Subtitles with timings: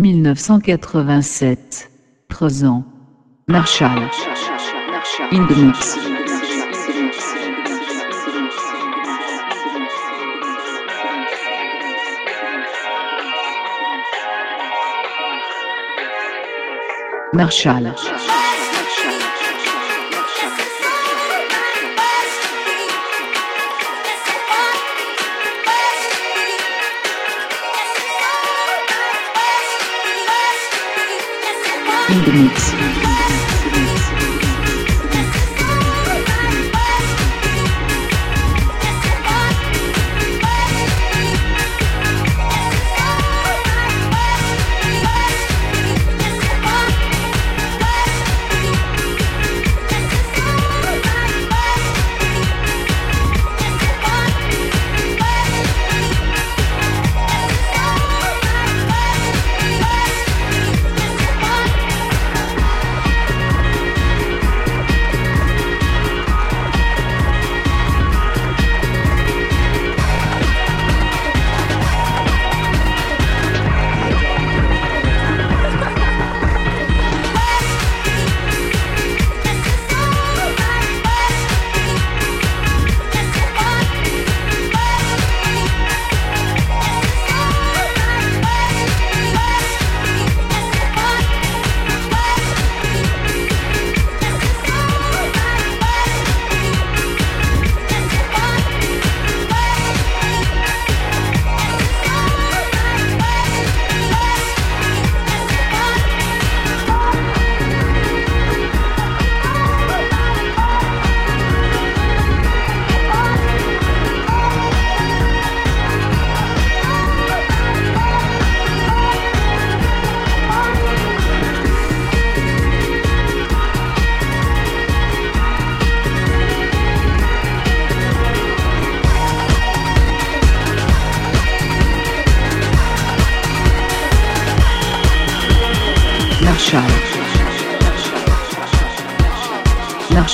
[0.00, 1.90] 1987.
[2.28, 2.84] Présent.
[3.48, 4.08] Marshall.
[5.30, 5.98] In the mix.
[17.34, 18.39] Marshall.
[32.24, 32.89] The mix.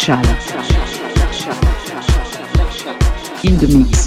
[0.08, 0.22] Marshall.
[3.42, 4.05] In the mix.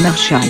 [0.00, 0.42] Marshall.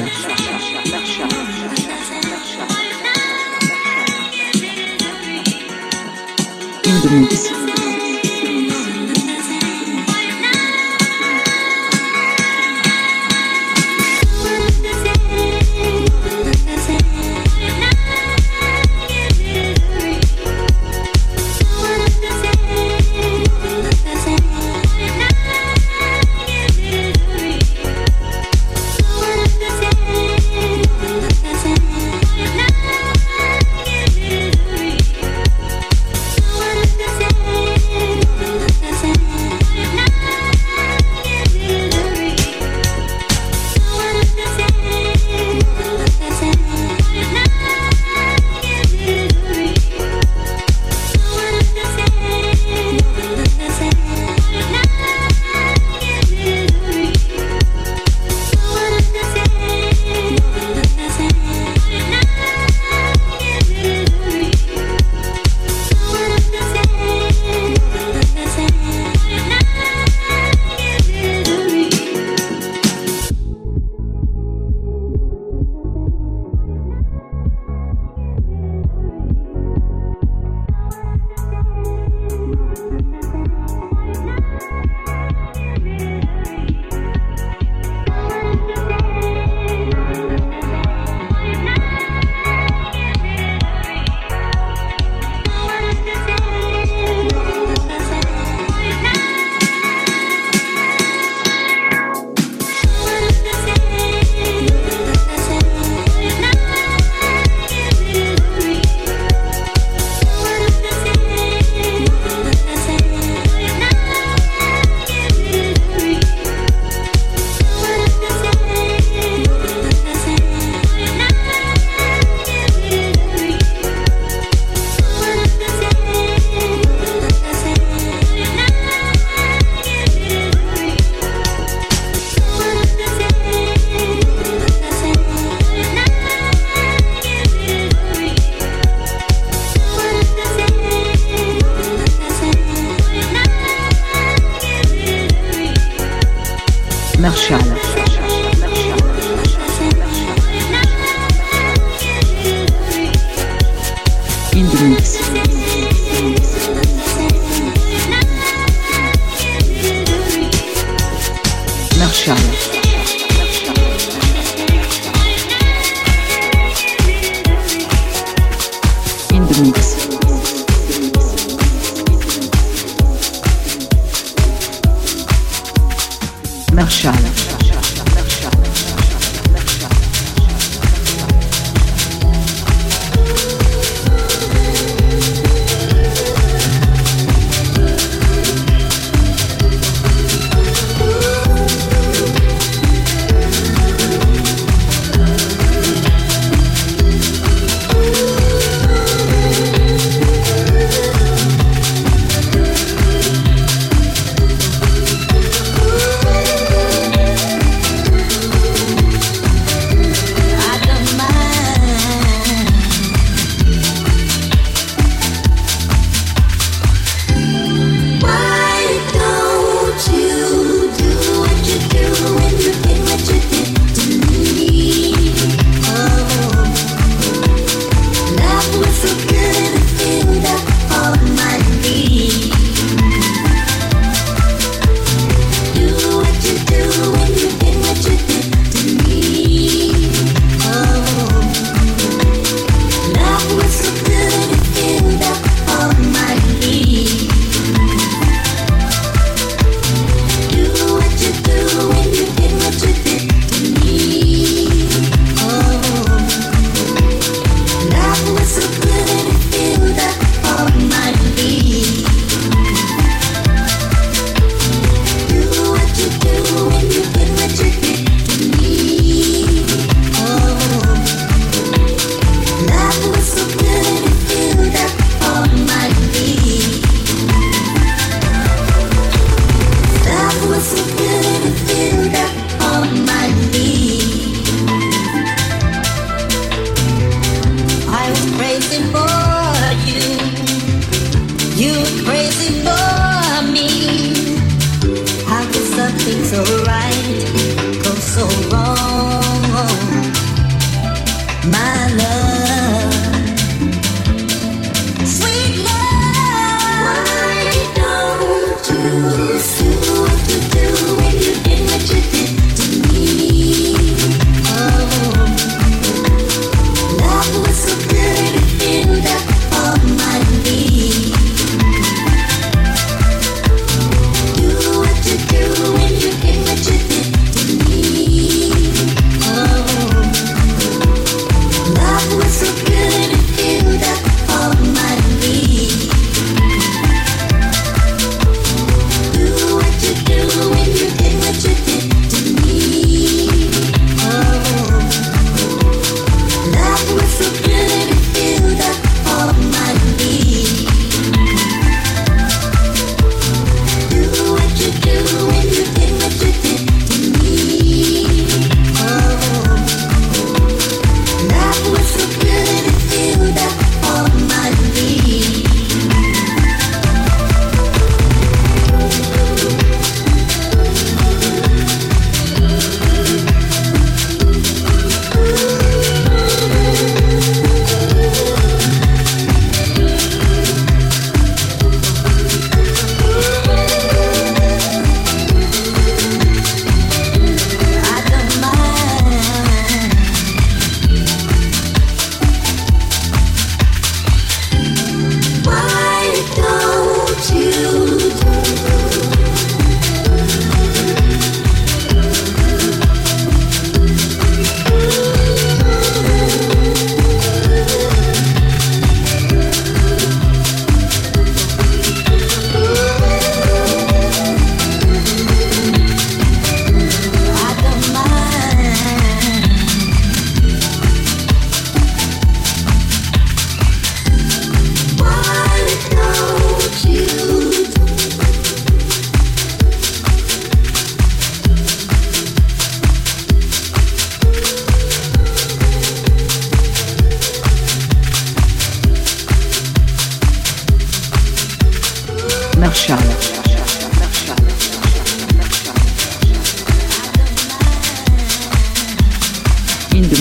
[6.85, 7.68] In.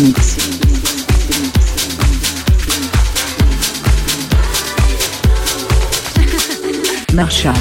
[0.01, 0.38] mix.
[7.13, 7.54] Marshall.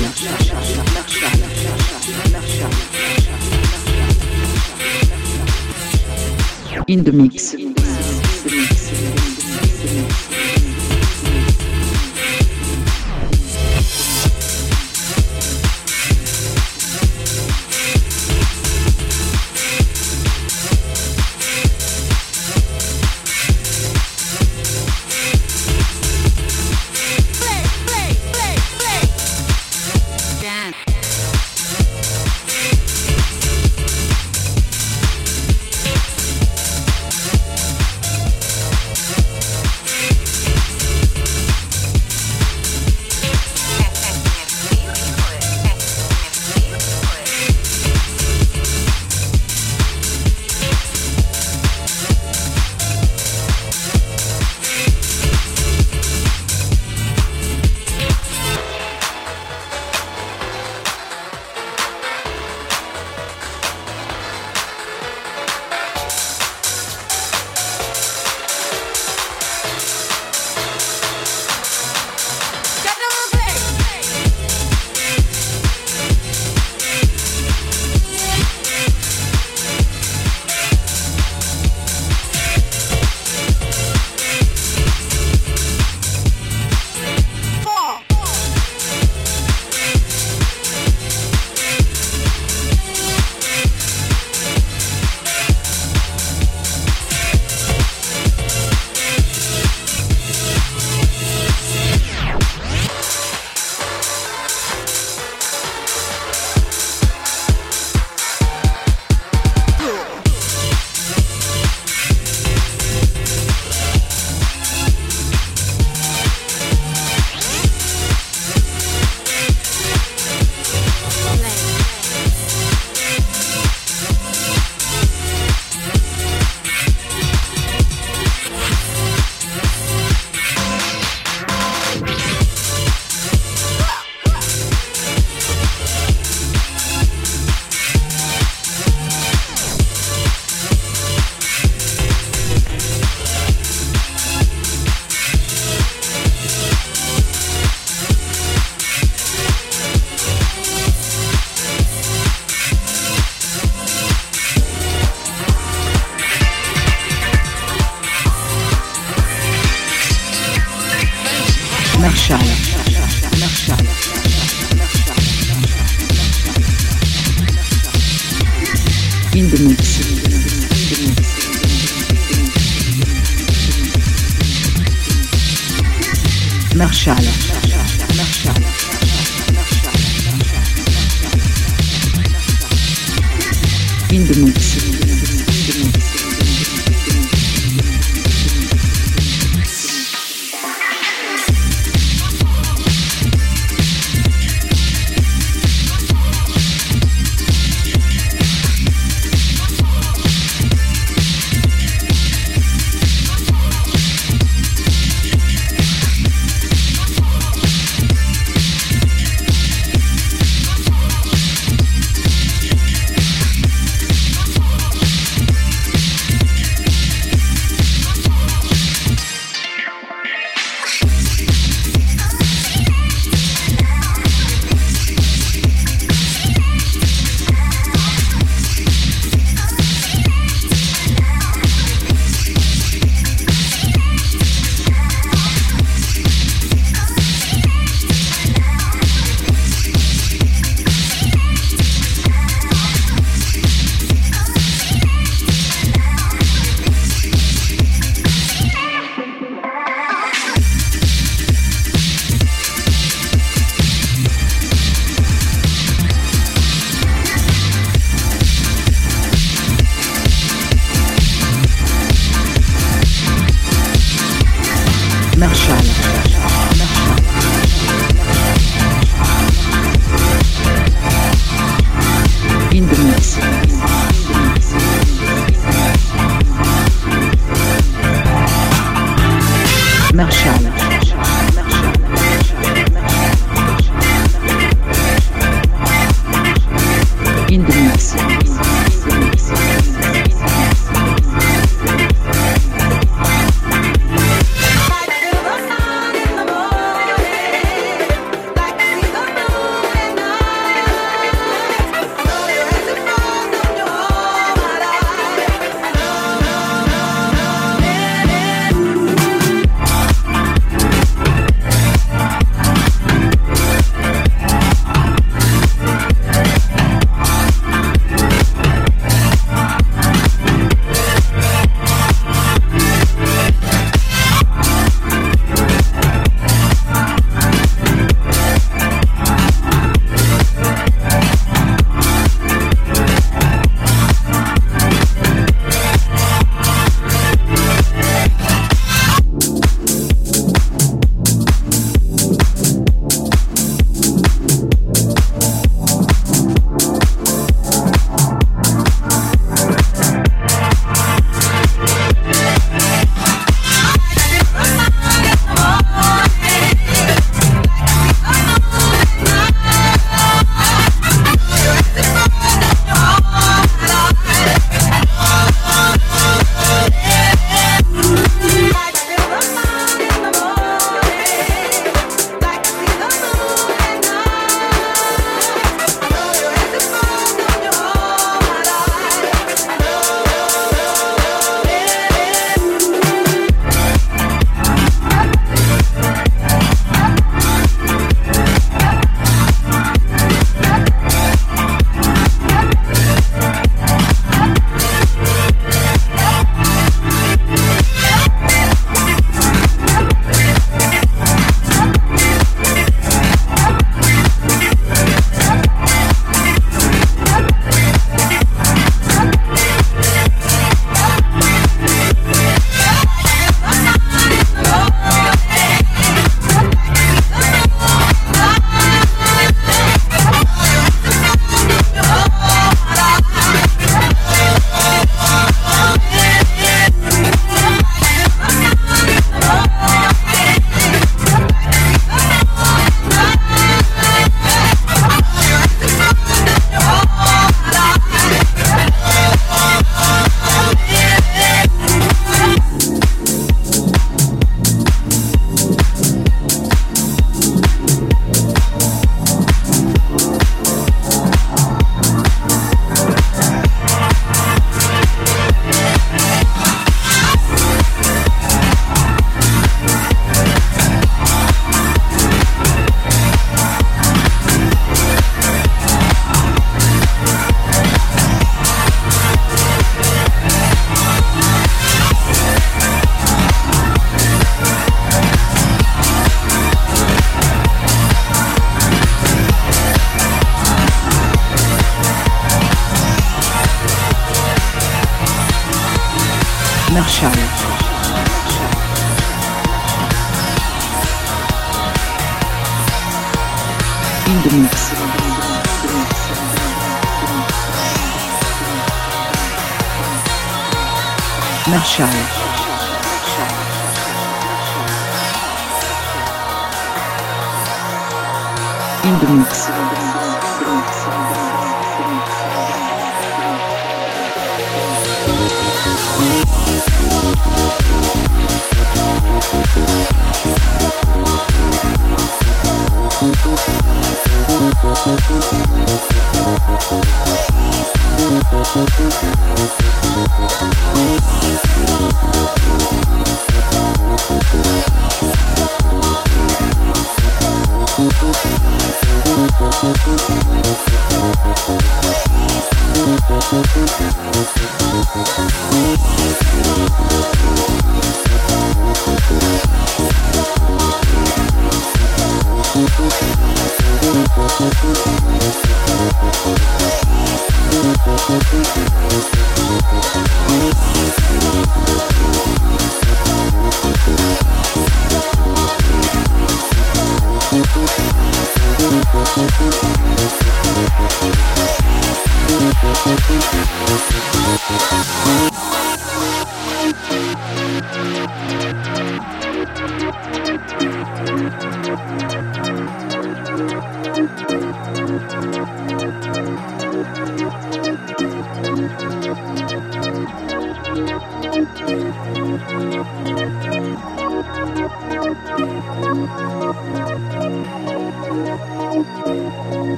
[6.89, 7.66] In the mix.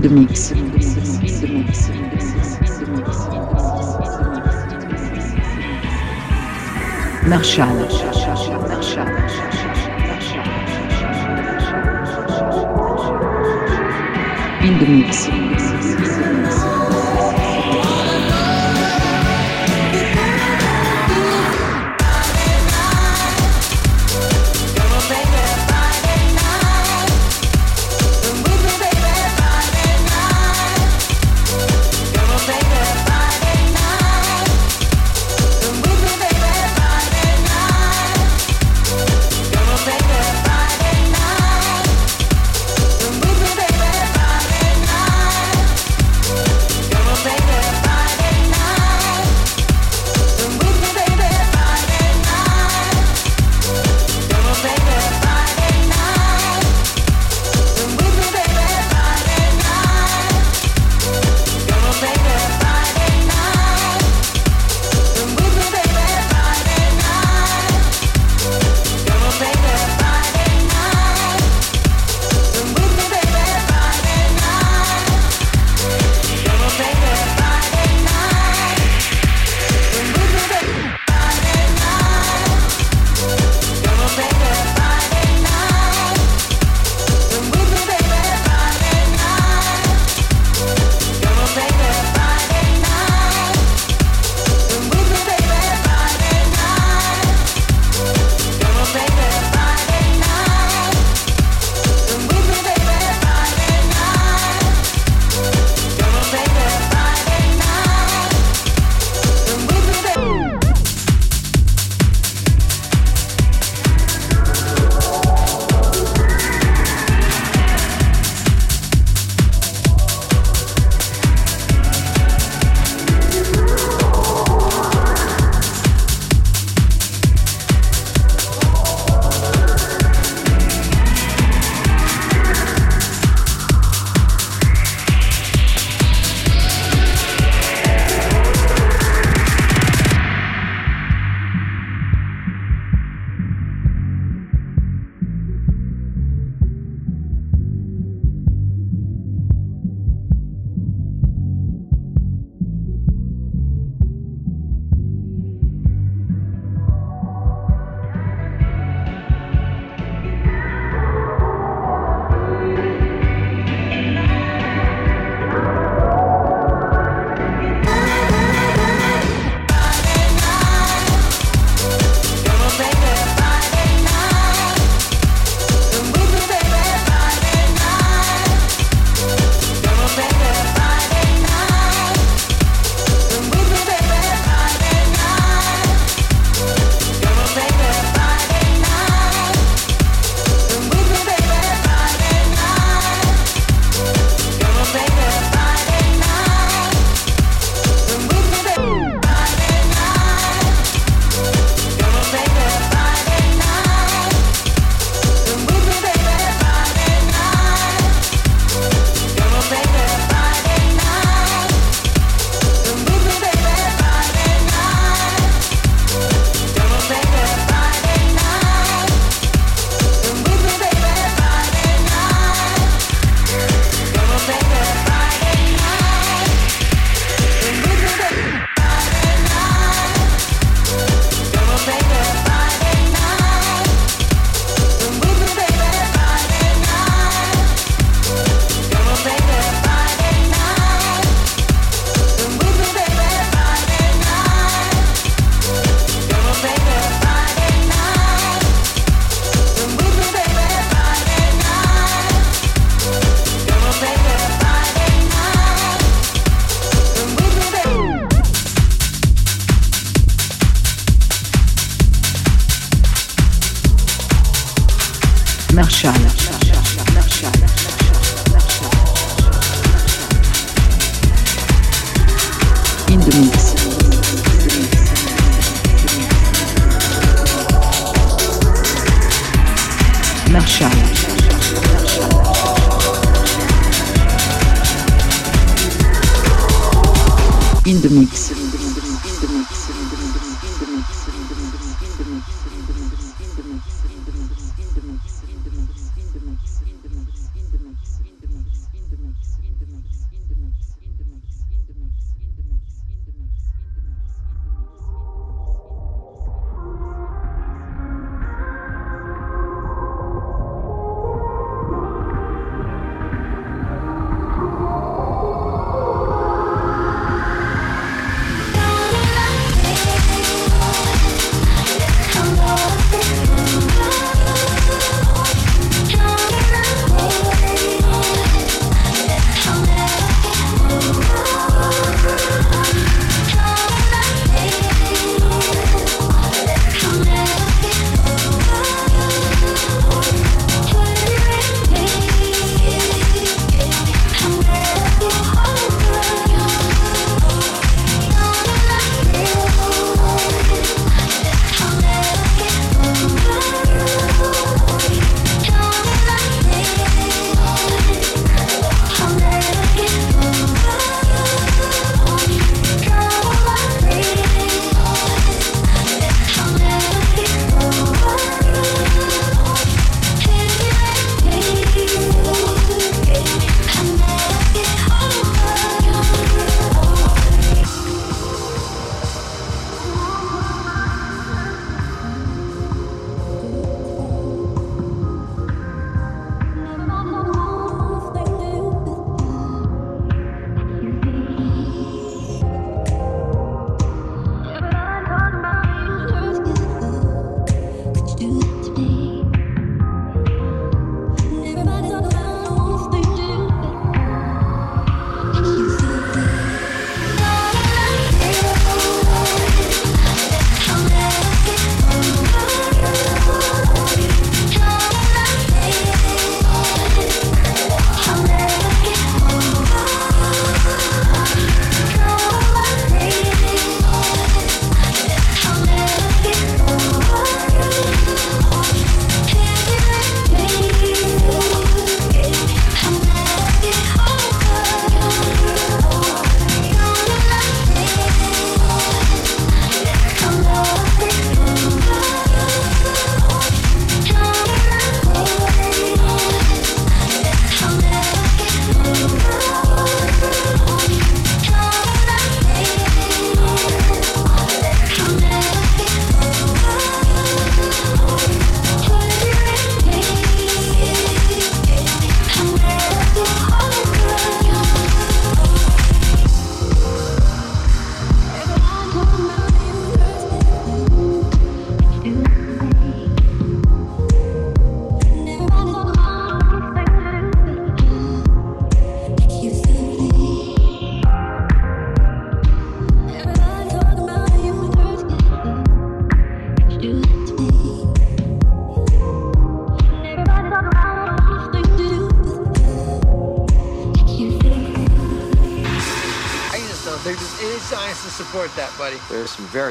[0.00, 0.52] The mix.
[7.26, 7.78] Marshall.
[14.62, 15.37] In the mix.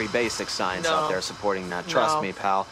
[0.08, 0.94] Basic science No.
[0.96, 1.88] out there supporting that.
[1.88, 2.22] Trust No.
[2.22, 2.67] me, pal.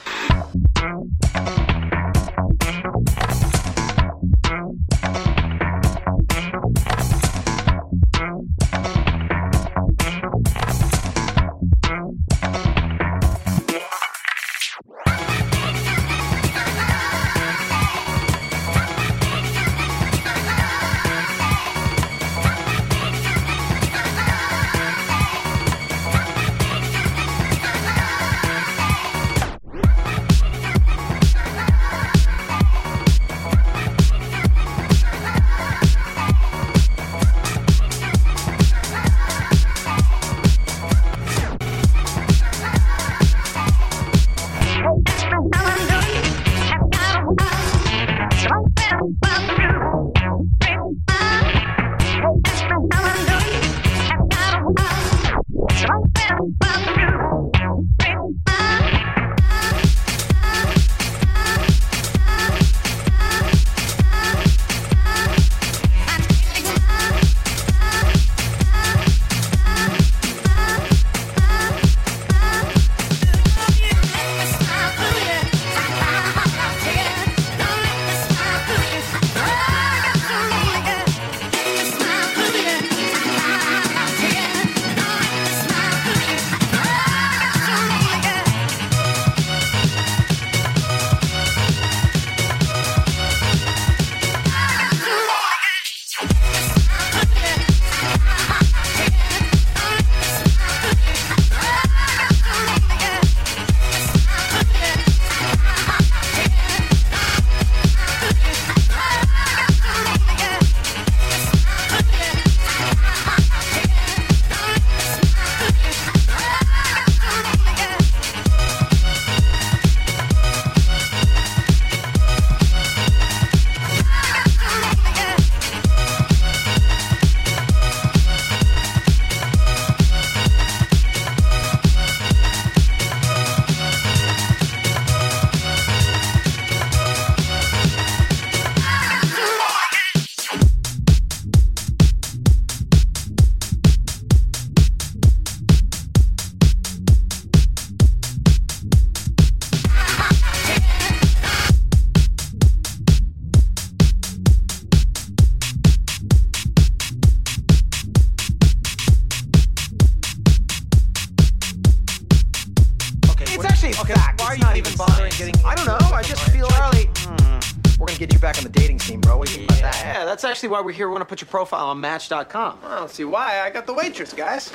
[170.86, 171.08] We're here.
[171.08, 172.80] We want to put your profile on Match.com.
[172.86, 173.62] I don't see why.
[173.62, 174.72] I got the waitress, guys.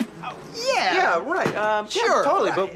[0.54, 0.94] Yeah.
[0.94, 1.54] Yeah, right.
[1.56, 2.24] Um, yeah, Sure.
[2.24, 2.50] totally.
[2.50, 2.70] But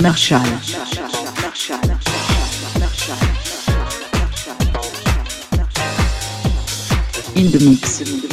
[0.00, 0.38] Marshall.
[7.34, 8.27] In the mix.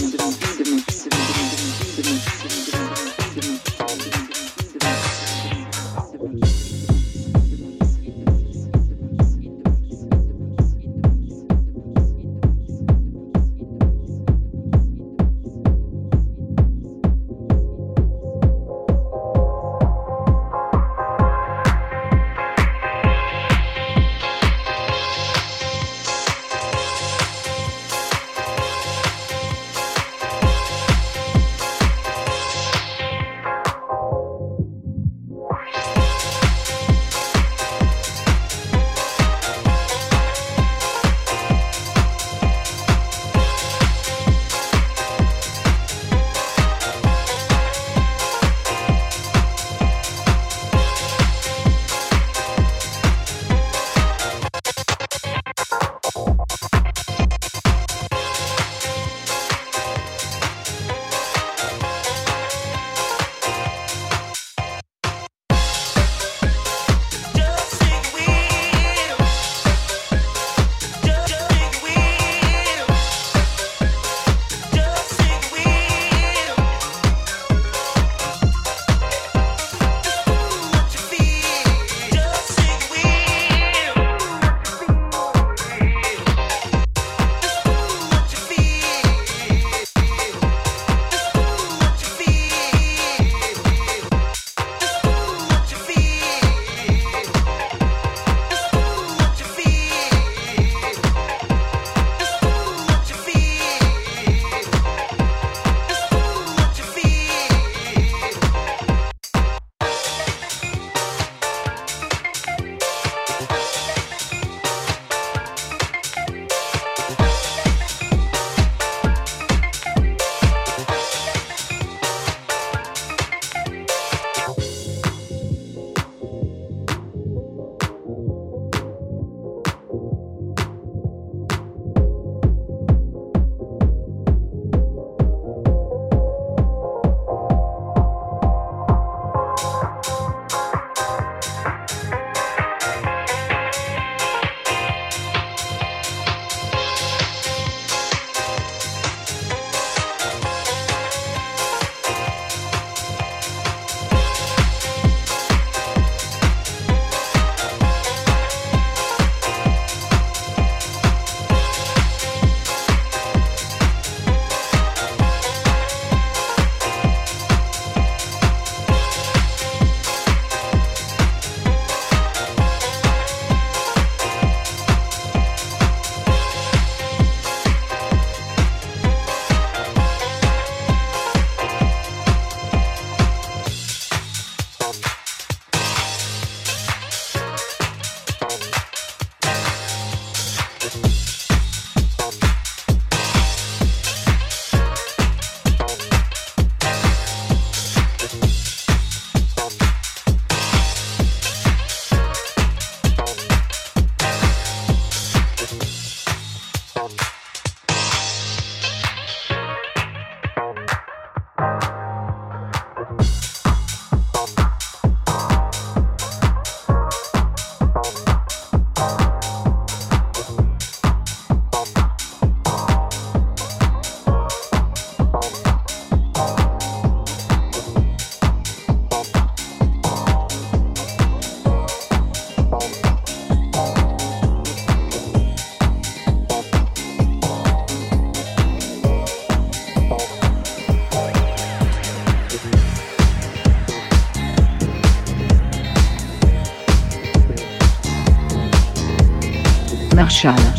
[250.45, 250.74] Marshall.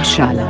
[0.00, 0.49] Marshall.